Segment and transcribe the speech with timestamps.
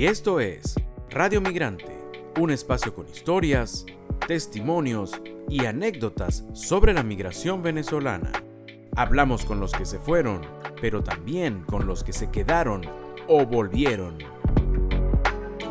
[0.00, 0.76] Y esto es
[1.10, 1.94] Radio Migrante,
[2.40, 3.84] un espacio con historias,
[4.26, 8.32] testimonios y anécdotas sobre la migración venezolana.
[8.96, 10.40] Hablamos con los que se fueron,
[10.80, 12.80] pero también con los que se quedaron
[13.28, 14.16] o volvieron.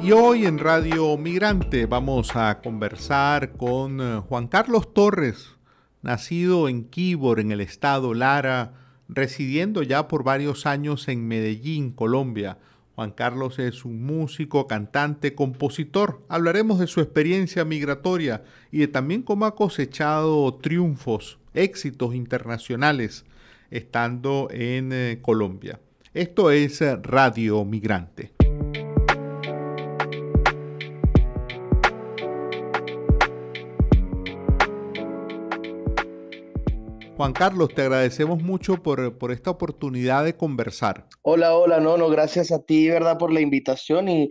[0.03, 5.55] Y hoy en Radio Migrante vamos a conversar con eh, Juan Carlos Torres,
[6.03, 8.73] nacido en Quibor, en el estado Lara,
[9.07, 12.59] residiendo ya por varios años en Medellín, Colombia.
[12.99, 16.21] Juan Carlos es un músico, cantante, compositor.
[16.27, 18.43] Hablaremos de su experiencia migratoria
[18.73, 23.23] y de también cómo ha cosechado triunfos, éxitos internacionales
[23.71, 25.79] estando en eh, Colombia.
[26.13, 28.38] Esto es eh, Radio Migrante.
[37.19, 41.05] Juan Carlos, te agradecemos mucho por, esta oportunidad de conversar.
[41.21, 43.17] Hola, hola, no, no, gracias a ti, ¿verdad?
[43.17, 44.29] Por la invitación y,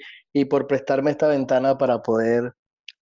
[0.49, 2.55] por prestarme esta ventana para poder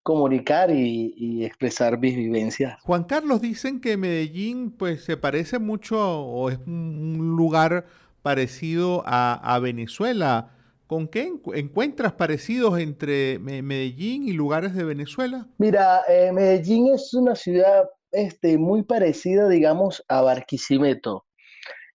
[0.03, 2.83] comunicar y, expresar mis vivencias.
[2.83, 7.87] Juan Carlos, dicen que Medellín pues se parece mucho o es un lugar
[8.23, 10.51] parecido a, Venezuela.
[10.89, 15.47] ¿Con qué encuentras parecidos entre Medellín y lugares de Venezuela?
[15.59, 21.27] Mira, eh, Medellín es una ciudad este, muy parecida, digamos, a Barquisimeto.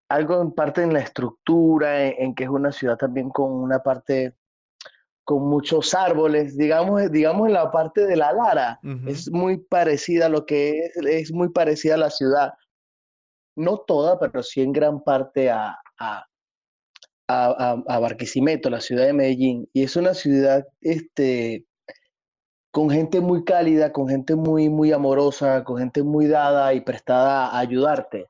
[0.09, 4.35] Algo en parte en la estructura, en, que es una ciudad también con una parte
[5.23, 10.29] con muchos árboles, digamos, digamos en la parte de la Lara, es muy parecida a
[10.29, 12.53] lo que es, es muy parecida a la ciudad.
[13.55, 16.25] No toda, pero sí en gran parte a, a,
[17.27, 19.69] a, a Barquisimeto, la ciudad de Medellín.
[19.73, 21.65] Y es una ciudad este,
[22.71, 27.47] con gente muy cálida, con gente muy, muy amorosa, con gente muy dada y prestada
[27.47, 28.27] a ayudarte.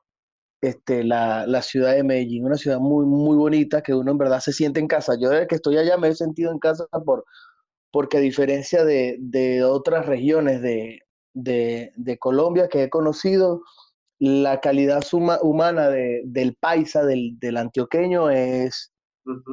[0.60, 4.40] Este, la, la, ciudad de Medellín, una ciudad muy, muy bonita que uno en verdad
[4.40, 5.14] se siente en casa.
[5.20, 7.24] Yo desde que estoy allá me he sentido en casa por,
[7.90, 11.00] porque a diferencia de, de otras regiones de,
[11.34, 13.62] de, Colombia que he conocido,
[14.20, 15.02] la calidad
[15.42, 18.91] humana del paisa, del, del antioqueño es,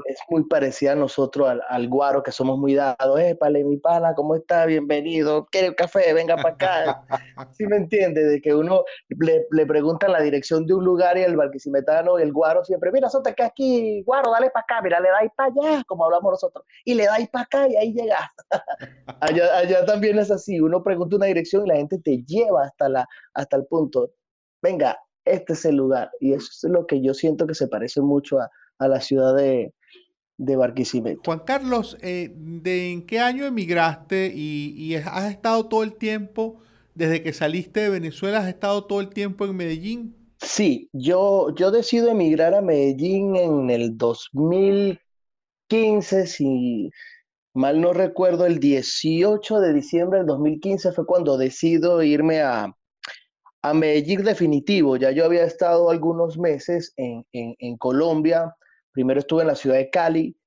[0.06, 3.20] es muy parecida a nosotros, al, guaro, que somos muy dados.
[3.20, 4.66] Épale, mi pana, ¿cómo está?
[4.66, 5.48] Bienvenido.
[5.52, 6.12] ¿Quiere un café?
[6.14, 7.04] Venga para acá.
[7.54, 8.24] ¿Sí me entiende?
[8.24, 12.24] De que uno le, le pregunta la dirección de un lugar y el barquisimetano y
[12.24, 15.32] el guaro siempre, mira, eso te queda aquí, guaro, dale para acá, mira, le dais
[15.36, 18.22] para allá, como hablamos nosotros, y le dais para acá y ahí llegas.
[19.22, 22.90] allá, allá también es así, uno pregunta una dirección y la gente te lleva hasta,
[22.90, 24.12] la, hasta el punto.
[24.62, 26.12] Venga, este es el lugar.
[26.20, 29.36] Y eso es lo que yo siento que se parece mucho a, a la ciudad
[29.36, 29.74] de,
[30.40, 31.22] de Barquisimeto.
[31.26, 36.62] Juan Carlos, eh, ¿de en qué año emigraste y, has estado todo el tiempo,
[36.96, 40.16] desde que saliste de Venezuela, has estado todo el tiempo en Medellín?
[40.42, 46.90] Sí, yo, yo decido emigrar a Medellín en el 2015, si
[47.54, 52.74] mal no recuerdo, el 18 de diciembre del 2015 fue cuando decido irme a,
[53.62, 54.96] a Medellín definitivo.
[54.96, 58.56] Ya yo había estado algunos meses en, en, en Colombia,
[59.00, 60.38] Primero estuve en la ciudad de Cali,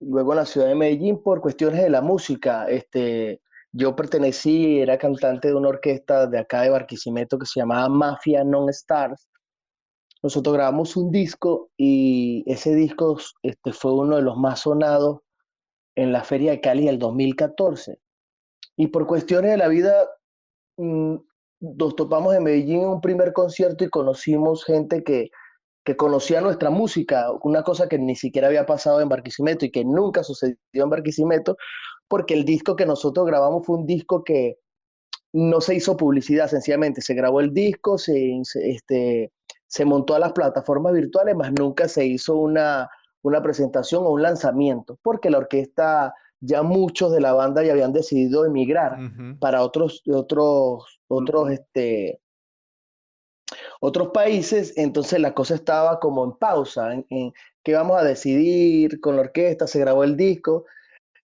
[0.00, 2.66] luego en la ciudad de Medellín por cuestiones de la música.
[2.68, 3.40] Este,
[3.70, 8.42] yo pertenecí, era cantante de una orquesta de acá de Barquisimeto que se llamaba Mafia
[8.42, 9.28] Non Stars.
[10.24, 15.20] Nosotros grabamos un disco y ese disco este, fue uno de los más sonados
[15.94, 18.00] en la Feria de Cali del 2014.
[18.76, 19.94] Y por cuestiones de la vida,
[20.78, 21.14] mm,
[21.60, 25.30] nos topamos en Medellín en un primer concierto y conocimos gente que,
[25.84, 29.84] que conocía nuestra música, una cosa que ni siquiera había pasado en Barquisimeto y que
[29.84, 31.56] nunca sucedió en Barquisimeto,
[32.08, 34.58] porque el disco que nosotros grabamos fue un disco que
[35.32, 37.00] no se hizo publicidad, sencillamente.
[37.00, 39.32] Se grabó el disco, se, este,
[39.66, 42.88] se montó a las plataformas virtuales, más nunca se hizo una,
[43.22, 47.92] una presentación o un lanzamiento, porque la orquesta, ya muchos de la banda ya habían
[47.92, 48.96] decidido emigrar
[49.40, 52.20] para otros, otros, otros, este,
[53.80, 57.32] otros países, entonces la cosa estaba como en pausa, en,
[57.62, 60.66] qué vamos a decidir con la orquesta, se grabó el disco.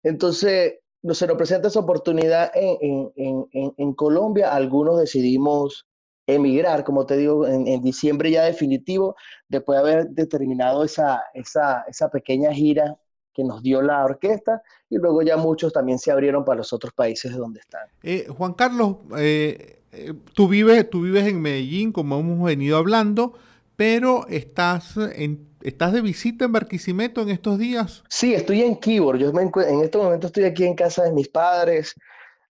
[0.03, 5.85] Entonces, no, se nos presenta esa oportunidad en, en, Colombia, algunos decidimos
[6.27, 9.15] emigrar, como te digo, en, diciembre ya definitivo,
[9.47, 12.97] después de haber determinado esa, esa, esa pequeña gira
[13.39, 16.91] que nos dio la orquesta y luego ya muchos también se abrieron para los otros
[16.91, 17.87] países de donde están.
[18.03, 23.33] Eh, Juan Carlos, eh, eh, tú, vives, tú vives en Medellín, como hemos venido hablando,
[23.77, 28.03] pero estás, en, estás de visita en Barquisimeto en estos días.
[28.09, 29.17] Sí, estoy en Kibor.
[29.17, 31.95] Yo en este momento estoy aquí en casa de mis padres,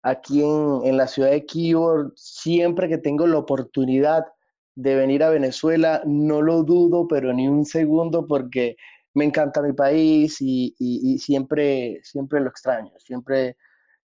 [0.02, 2.14] aquí en, en la ciudad de Kibor.
[2.16, 4.26] Siempre que tengo la oportunidad
[4.74, 8.76] de venir a Venezuela, no lo dudo, pero ni un segundo, porque
[9.20, 13.58] me encanta mi país y, siempre, siempre lo extraño, siempre...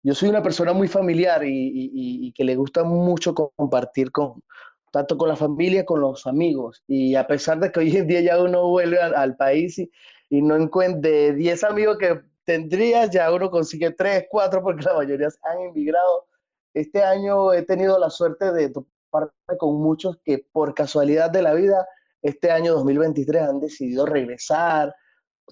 [0.03, 4.43] Yo soy una persona muy familiar y, que le gusta mucho compartir con,
[4.91, 6.83] tanto con la familia, con los amigos.
[6.87, 10.55] Y a pesar de que hoy en día ya uno vuelve al, país y, no
[10.55, 16.27] encuentre 10 amigos que tendría, ya uno consigue 3, 4, porque la mayoría han emigrado.
[16.73, 21.53] Este año he tenido la suerte de toparme con muchos que por casualidad de la
[21.53, 21.87] vida
[22.27, 24.93] este año 2023 han decidido regresar,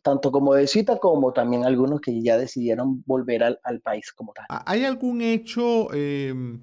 [0.04, 4.46] tanto como de cita como también algunos que ya decidieron volver al, país como tal.
[4.50, 6.62] ¿Hay algún hecho em,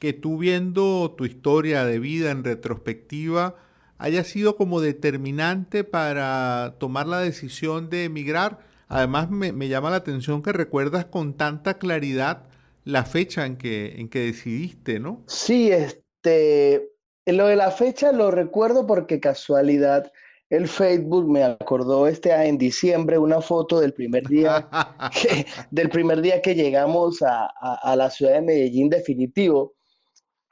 [0.00, 3.56] que tú viendo tu historia de vida en retrospectiva
[3.98, 8.60] haya sido como determinante para tomar la decisión de emigrar?
[8.88, 12.44] Además me, me llama la atención que recuerdas con tanta claridad
[12.84, 15.22] la fecha en que, en que decidiste, ¿no?
[15.26, 16.89] Sí, este,
[17.36, 20.10] lo de la fecha lo recuerdo porque casualidad
[20.48, 24.68] el Facebook me acordó este en diciembre una foto del primer día
[25.12, 29.74] que, del primer día que llegamos a, a, la ciudad de Medellín definitivo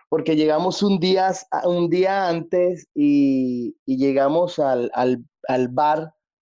[0.09, 1.33] porque llegamos un día,
[1.65, 6.15] un día antes y, y llegamos al, al, al, bar,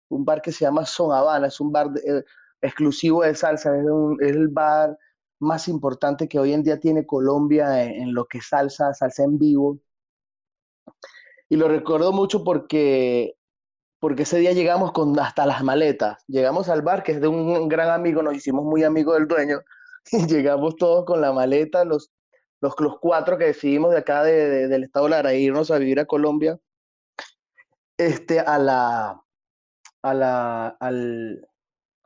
[0.09, 2.25] un bar que se llama Son Habana, es un bar eh,
[2.63, 3.85] exclusivo de salsa, es,
[4.21, 4.97] es, el bar
[5.39, 9.25] más importante que hoy en día tiene Colombia en, en lo que es salsa, salsa
[9.25, 9.79] en vivo.
[11.49, 13.35] Y lo recuerdo mucho porque,
[13.99, 16.25] porque ese día llegamos con hasta las maletas.
[16.27, 19.61] Llegamos al bar, que es de un gran amigo, nos hicimos muy amigos del dueño,
[20.13, 22.11] y llegamos todos con la maleta, los,
[22.61, 26.07] los, los cuatro que decidimos de acá de, del estado Lara irnos a vivir a
[26.07, 26.59] Colombia,
[27.99, 29.23] este, a la,
[30.03, 31.47] a la, al,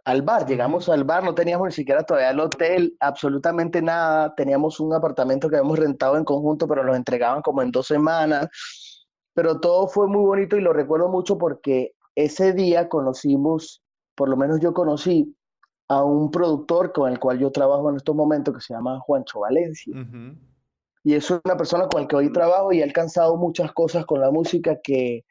[0.06, 0.46] al bar.
[0.46, 4.34] Llegamos al bar, no teníamos ni siquiera todavía el hotel, absolutamente nada.
[4.36, 8.48] Teníamos un apartamento que habíamos rentado en conjunto, pero nos entregaban como en dos semanas.
[9.34, 13.82] Pero todo fue muy bonito y lo recuerdo mucho porque ese día conocimos,
[14.14, 15.36] por lo menos yo conocí
[15.88, 19.40] a un productor con el cual yo trabajo en estos momentos que se llama Juancho
[19.40, 19.92] Valencia.
[21.02, 24.20] Y es una persona con la que hoy trabajo y he alcanzado muchas cosas con
[24.20, 25.24] la música que,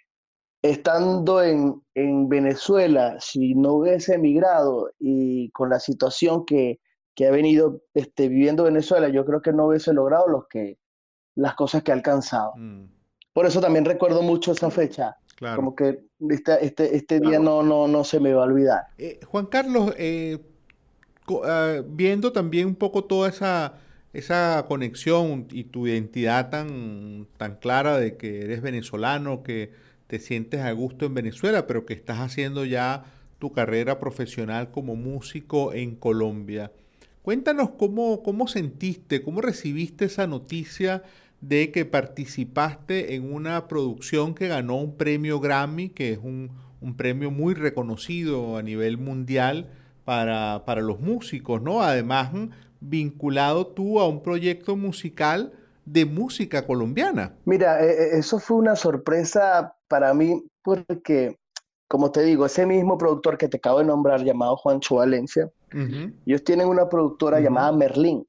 [0.71, 6.79] estando en, en, Venezuela, si no hubiese emigrado y con la situación que,
[7.13, 10.77] que ha venido este, viviendo Venezuela, yo creo que no hubiese logrado los que,
[11.35, 12.53] las cosas que ha alcanzado.
[12.55, 12.85] Mm.
[13.33, 15.17] Por eso también recuerdo mucho esa fecha.
[15.55, 18.83] Como que este, este, este día no, no, no se me va a olvidar.
[18.97, 20.39] Eh, Juan Carlos, eh,
[21.43, 23.73] ah, viendo también un poco toda esa,
[24.13, 29.73] esa conexión y tu identidad tan, tan clara de que eres venezolano, que
[30.07, 33.05] te sientes a gusto en Venezuela, pero que estás haciendo ya
[33.39, 36.71] tu carrera profesional como músico en Colombia.
[37.21, 41.03] Cuéntanos cómo, cómo sentiste, cómo recibiste esa noticia
[41.41, 46.95] de que participaste en una producción que ganó un premio Grammy, que es un, un
[46.95, 49.69] premio muy reconocido a nivel mundial
[50.05, 51.81] para, para, los músicos, ¿no?
[51.81, 52.31] Además,
[52.79, 55.51] vinculado tú a un proyecto musical
[55.85, 57.33] de música colombiana.
[57.45, 61.37] Mira, e, e, eso fue una sorpresa para mí, porque,
[61.87, 65.49] como te digo, ese mismo productor que te acabo de nombrar, llamado Juancho Valencia,
[66.25, 68.25] ellos tienen una productora llamada Merlín.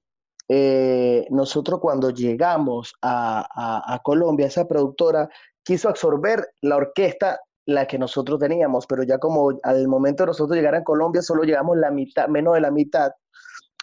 [0.48, 5.28] Eh, nosotros cuando llegamos a, Colombia, esa productora
[5.62, 10.56] quiso absorber la orquesta la que nosotros teníamos, pero ya como al momento de nosotros
[10.56, 13.10] llegar a Colombia solo llegamos la mitad, menos de la mitad,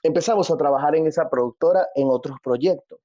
[0.03, 3.00] empezamos a trabajar en esa productora en otros proyectos.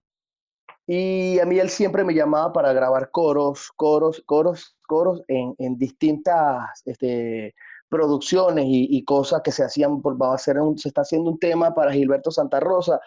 [0.90, 5.76] Y a mí él siempre me llamaba para grabar coros, coros, coros, coros en, en
[5.76, 7.54] distintas este,
[7.90, 11.38] producciones y, cosas que se hacían, por, va a hacer un, se está haciendo un
[11.38, 13.00] tema para Gilberto Santa Rosa,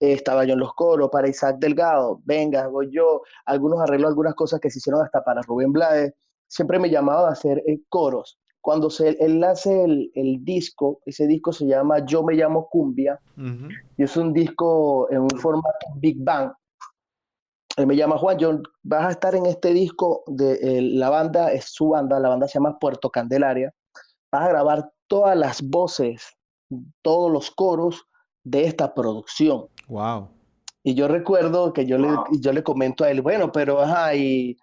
[0.00, 4.58] estaba yo en los coros, para Isaac Delgado, venga, voy yo, algunos arreglos, algunas cosas
[4.58, 6.12] que se hicieron hasta para Rubén Blades,
[6.48, 8.40] siempre me llamaba a hacer eh, coros.
[8.60, 13.20] Cuando se, él hace el, el, disco, ese disco se llama Yo me llamo Cumbia,
[13.96, 16.52] y es un disco en un formato Big Bang,
[17.80, 21.52] él me llama Juan, yo vas a estar en este disco de eh, la banda,
[21.52, 23.72] es su banda, la banda se llama Puerto Candelaria.
[24.30, 26.36] Vas a grabar todas las voces,
[27.02, 28.06] todos los coros
[28.44, 29.66] de esta producción.
[29.88, 30.28] Wow.
[30.82, 32.08] Y yo recuerdo que yo, le,
[32.40, 34.56] yo le comento a él, bueno, pero ajá, y,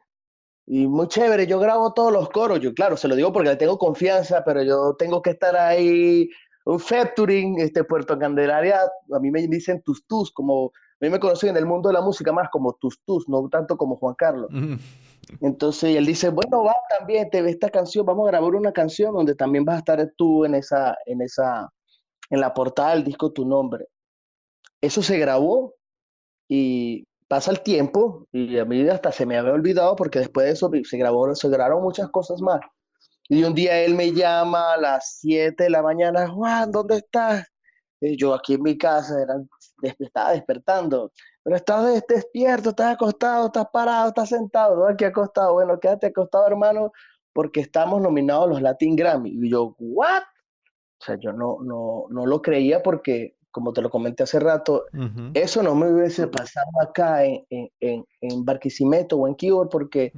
[0.66, 2.60] y muy chévere, yo grabo todos los coros.
[2.60, 6.30] Yo, claro, se lo digo porque le tengo confianza, pero yo tengo que estar ahí,
[6.66, 11.20] un featuring, este Puerto Candelaria, a mí me dicen tus tus, como a mí me
[11.20, 14.16] conocen en el mundo de la música más como Tus Tus, no tanto como Juan
[14.16, 14.50] Carlos.
[15.42, 19.14] Entonces él dice, bueno, va también, te ve esta canción, vamos a grabar una canción
[19.14, 21.70] donde también vas a estar tú en esa, en esa,
[22.30, 23.86] en la portada del disco Tu Nombre.
[24.82, 25.76] Eso se grabó
[26.48, 30.54] y pasa el tiempo y a mí hasta se me había olvidado porque después de
[30.54, 32.62] eso se grabó, se grabaron muchas cosas más.
[33.30, 37.46] Y un día él me llama a las 7 de la mañana, Juan, ¿dónde estás?
[38.00, 39.16] Y yo aquí en mi casa,
[40.00, 41.12] estaba despertando.
[41.44, 44.88] Pero estás despierto, estás acostado, estás parado, estás sentado, ¿no?
[44.88, 45.54] Aquí acostado.
[45.54, 46.92] Bueno, quédate acostado, hermano,
[47.34, 49.32] porque estamos nominados a los Latin Grammy.
[49.32, 50.24] Y yo, ¿what?
[51.00, 54.86] O sea, yo no, no, no lo creía porque, como te lo comenté hace rato,
[55.34, 60.12] eso no me hubiese pasado acá en, en, en Barquisimeto o en Keyboard porque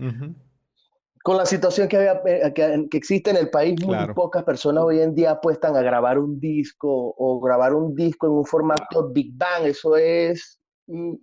[1.23, 4.99] con la situación que, había, eh, que, existe en el país, muy pocas personas hoy
[5.01, 9.31] en día apuestan a grabar un disco o grabar un disco en un formato Big
[9.35, 9.65] Bang.
[9.65, 11.13] Eso es, mm,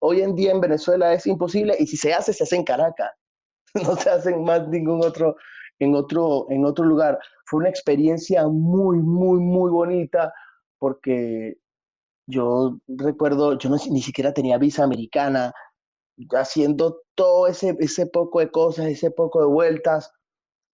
[0.00, 3.10] hoy en día en Venezuela es imposible y si se hace, se hace en Caracas.
[3.94, 5.36] No se hace en más ningún otro,
[5.78, 7.18] en otro, en otro lugar.
[7.46, 10.32] Fue una experiencia muy, muy, muy bonita
[10.78, 11.56] porque
[12.26, 15.52] yo recuerdo, yo no, ni siquiera tenía visa americana,
[16.32, 20.12] haciendo todo ese, ese poco de cosas, ese poco de vueltas,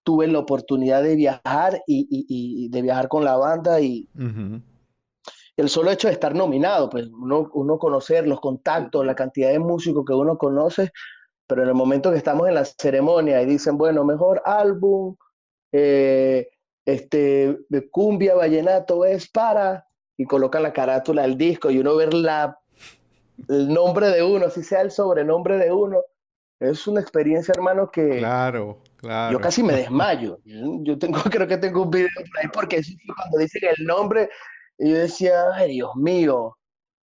[0.05, 4.09] tuve la oportunidad de viajar y, de viajar con la banda y
[5.59, 9.59] el solo hecho de estar nominado, pues uno, uno conocer los contactos, la cantidad de
[9.59, 10.93] músicos que uno conoce,
[11.49, 15.17] pero en el momento que estamos en la ceremonia y dicen, bueno, mejor álbum,
[15.73, 16.49] eh,
[16.85, 17.59] este,
[17.91, 19.85] cumbia, vallenato es para,
[20.17, 22.59] y colocan la carátula del disco y uno ver la
[23.49, 26.03] el nombre de uno, si sea el sobrenombre de uno,
[26.61, 29.33] es una experiencia, hermano, que claro, claro.
[29.33, 30.39] yo casi me desmayo.
[30.45, 32.83] Yo tengo, creo que tengo un video por ahí porque
[33.17, 34.29] cuando dicen el nombre,
[34.79, 36.57] yo decía, ay, Dios mío, o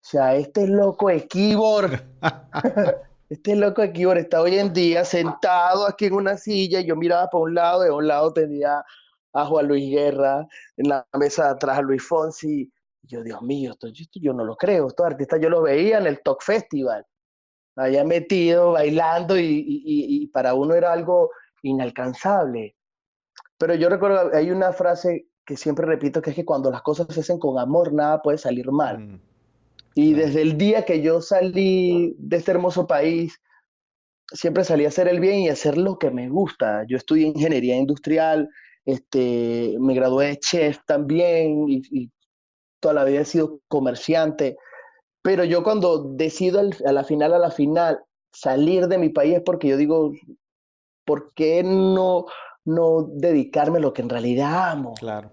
[0.02, 2.02] sea, este loco keyboard,
[3.30, 7.30] este loco keyboard está hoy en día sentado aquí en una silla y yo miraba
[7.30, 8.84] para un lado, de un lado tenía
[9.34, 10.48] a Juan Luis Guerra,
[10.78, 12.72] en la mesa de atrás a Luis Fonsi,
[13.04, 14.88] yo, Dios mío, esto, yo no lo creo.
[14.88, 17.06] Estos artistas yo los veía en el Talk Festival,
[17.76, 21.32] allá metido, bailando, y, para uno era algo
[21.64, 22.76] inalcanzable.
[23.58, 27.08] Pero yo recuerdo, hay una frase que siempre repito, que es que cuando las cosas
[27.10, 29.00] se hacen con amor, nada puede salir mal.
[29.00, 29.22] Mm,
[29.96, 33.40] y desde el día que yo salí de este hermoso país,
[34.32, 36.86] siempre salí a hacer el bien y a hacer lo que me gusta.
[36.88, 38.50] Yo estudié ingeniería industrial,
[38.86, 42.10] este, me gradué de chef también y
[42.82, 44.58] toda la vida he sido comerciante,
[45.22, 49.42] pero yo cuando decido a la final, a la final, salir de mi país es
[49.42, 50.12] porque yo digo,
[51.06, 52.26] ¿por qué no,
[52.66, 54.94] no dedicarme a lo que en realidad amo?
[55.00, 55.32] Claro.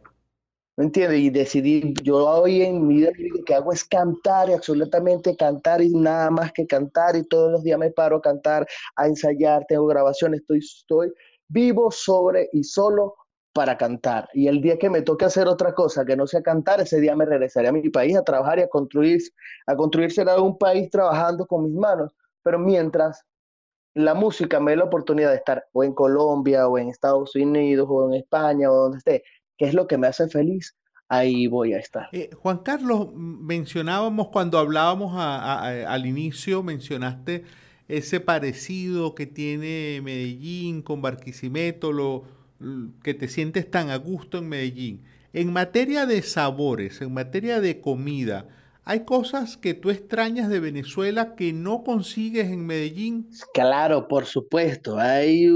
[0.76, 1.18] ¿Me entiendes?
[1.18, 5.82] Y decidí, yo hoy en mi vida lo que hago es cantar y absolutamente cantar
[5.82, 8.64] y nada más que cantar y todos los días me paro a cantar,
[8.94, 11.12] a ensayar, tengo grabaciones, estoy, estoy
[11.48, 13.16] vivo sobre y solo
[13.58, 14.28] para cantar.
[14.34, 17.16] Y el día que me toque hacer otra cosa que no sea cantar, ese día
[17.16, 19.20] me regresaré a mi país a trabajar y a construir,
[19.66, 22.14] a construirse un país trabajando con mis manos.
[22.44, 23.24] Pero mientras
[23.94, 27.88] la música me dé la oportunidad de estar o en Colombia o en Estados Unidos
[27.90, 29.24] o en España o donde esté,
[29.56, 30.76] que es lo que me hace feliz,
[31.08, 32.10] ahí voy a estar.
[32.12, 37.42] Eh, Juan Carlos, mencionábamos cuando hablábamos al inicio, mencionaste
[37.88, 41.90] ese parecido que tiene Medellín con Barquisimeto,
[43.02, 45.04] que te sientes tan a gusto en Medellín.
[45.32, 48.48] En materia de sabores, en materia de comida,
[48.84, 53.28] ¿hay cosas que tú extrañas de Venezuela que no consigues en Medellín?
[53.52, 54.98] Claro, por supuesto.
[54.98, 55.46] Hay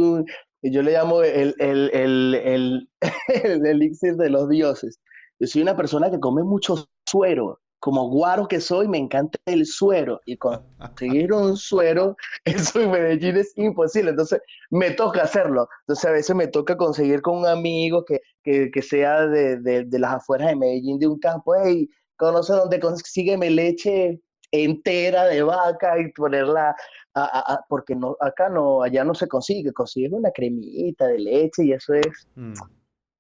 [0.62, 2.88] yo le llamo el, el, el, el,
[3.44, 5.00] el elixir de los dioses.
[5.40, 9.66] Yo soy una persona que come mucho suero como guaro que soy, me encanta el
[9.66, 10.20] suero.
[10.24, 14.10] Y conseguir un suero, eso en Medellín es imposible.
[14.10, 15.68] Entonces, me toca hacerlo.
[15.80, 20.14] Entonces, a veces me toca conseguir con un amigo que, que, sea de, de, las
[20.14, 21.56] afueras de Medellín, de un campo.
[21.56, 24.20] Hey, conoce dónde consígueme leche
[24.52, 26.76] entera de vaca y ponerla,
[27.16, 29.72] a, porque no, acá no, allá no se consigue.
[29.72, 32.52] Consigue una cremita de leche y eso es, mm.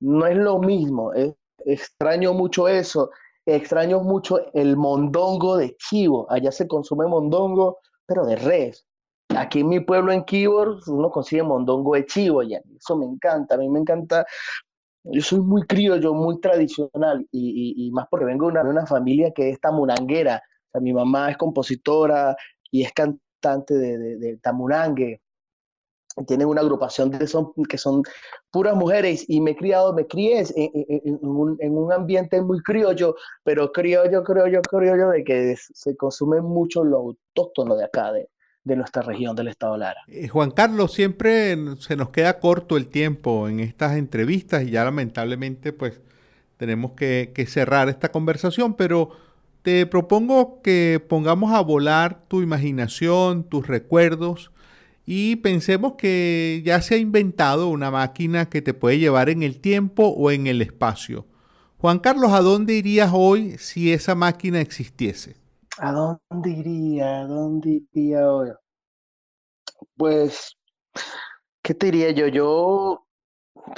[0.02, 1.10] no es lo mismo.
[1.64, 3.10] extraño mucho eso
[3.46, 6.30] Extraño mucho el mondongo de chivo.
[6.30, 8.86] Allá se consume mondongo, pero de res.
[9.30, 12.42] Aquí en mi pueblo, en Keyboard, uno consigue mondongo de chivo.
[12.42, 12.60] Ya.
[12.76, 13.54] Eso me encanta.
[13.56, 14.26] A mí me encanta.
[15.04, 17.26] Yo soy muy criollo, muy tradicional.
[17.32, 20.42] Y, más porque vengo de una, familia que es tamuranguera.
[20.80, 22.36] mi mamá es compositora
[22.70, 25.20] y es cantante de, de, de tamurangue
[26.26, 27.18] tienen una agrupación de
[27.68, 28.02] que son
[28.50, 34.22] puras mujeres y me he criado, me crié en, un, ambiente muy criollo, pero criollo,
[34.22, 38.28] criollo, criollo de que se consume mucho lo autóctono de acá, de,
[38.64, 40.00] nuestra región del estado Lara.
[40.06, 44.84] Eh, Juan Carlos, siempre se nos queda corto el tiempo en estas entrevistas y ya
[44.84, 46.00] lamentablemente pues
[46.58, 49.10] tenemos que cerrar esta conversación, pero
[49.62, 54.51] te propongo que pongamos a volar tu imaginación, tus recuerdos,
[55.04, 59.60] y pensemos que ya se ha inventado una máquina que te puede llevar en el
[59.60, 61.26] tiempo o en el espacio.
[61.78, 65.36] Juan Carlos, ¿a dónde irías hoy si esa máquina existiese?
[65.78, 67.22] ¿A dónde iría?
[67.22, 68.50] ¿A dónde iría hoy?
[69.96, 70.56] Pues,
[71.62, 72.28] ¿qué te diría yo?
[72.28, 73.06] Yo,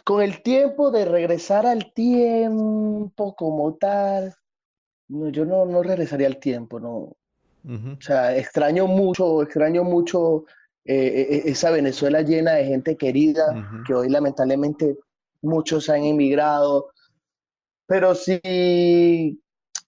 [0.04, 4.34] con el tiempo de regresar al tiempo como tal,
[5.08, 7.16] no, yo no, no regresaría al tiempo, no.
[7.66, 10.44] O sea, extraño mucho, extraño mucho
[10.84, 10.94] eh,
[11.44, 13.44] e, e, esa Venezuela llena de gente querida,
[13.86, 14.96] que hoy lamentablemente
[15.42, 16.90] muchos han emigrado.
[17.86, 18.40] Pero si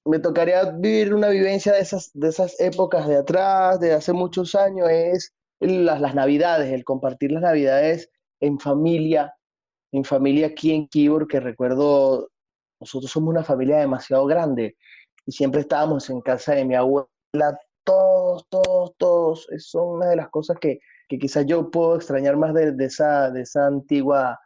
[0.05, 4.55] me tocaría vivir una vivencia de esas, de esas épocas de atrás, de hace muchos
[4.55, 8.11] años, es las, las navidades, el compartir las navidades
[8.41, 9.35] en familia,
[9.93, 12.31] en familia aquí en Kibor, que recuerdo,
[12.81, 14.76] nosotros somos una familia demasiado grande
[15.25, 17.07] y siempre estábamos en casa de mi abuela
[17.87, 19.49] todos, todos, todos.
[19.59, 23.43] Son una de las cosas que, que quizás yo puedo extrañar más de, esa, de
[23.43, 24.38] esa antigua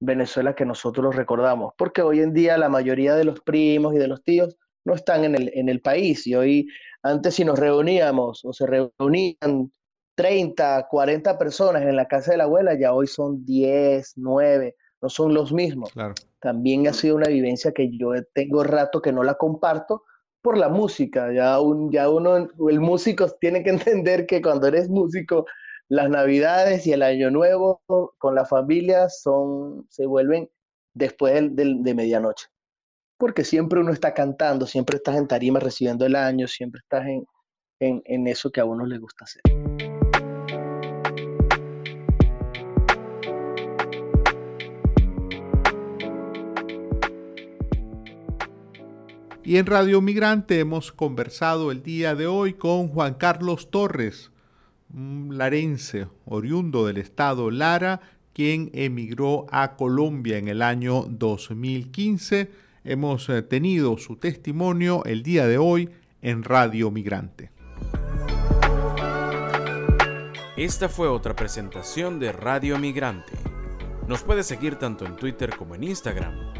[0.00, 4.08] Venezuela que nosotros recordamos, porque hoy en día la mayoría de los primos y de
[4.08, 6.66] los tíos no están en el, en el país y hoy,
[7.02, 9.70] antes si nos reuníamos o se reunían
[10.16, 15.08] 30, 40 personas en la casa de la abuela, ya hoy son 10, 9, no
[15.08, 15.92] son los mismos.
[16.40, 20.04] También ha sido una vivencia que yo tengo rato que no la comparto
[20.42, 21.32] por la música.
[21.32, 25.46] Ya, un, ya uno, el músico tiene que entender que cuando eres músico,
[25.88, 27.82] las navidades y el año nuevo
[28.18, 30.48] con la familia son, se vuelven
[30.94, 32.46] después de, medianoche.
[33.18, 37.26] Porque siempre uno está cantando, siempre estás en tarima recibiendo el año, siempre estás en,
[38.04, 39.69] en eso que a uno le gusta hacer.
[49.42, 54.30] Y en Radio Migrante hemos conversado el día de hoy con Juan Carlos Torres,
[54.92, 58.00] un larense oriundo del estado Lara,
[58.34, 62.50] quien emigró a Colombia en el año 2015.
[62.84, 65.88] Hemos eh, tenido su testimonio el día de hoy
[66.20, 67.50] en Radio Migrante.
[70.58, 73.32] Esta fue otra presentación de Radio Migrante.
[74.06, 76.59] Nos puede seguir tanto en Twitter como en Instagram.